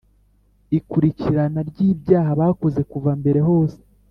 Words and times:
Ikurikirana 0.77 1.59
ry 1.69 1.77
ibyaha 1.89 2.31
bakoze 2.41 2.81
kuva 2.91 3.11
mbere 3.19 3.39
hose 3.47 3.79